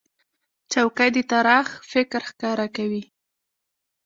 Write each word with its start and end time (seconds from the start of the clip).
چوکۍ 0.71 1.09
د 1.15 1.17
طراح 1.31 1.67
فکر 1.91 2.21
ښکاره 2.29 2.67
کوي. 2.75 3.03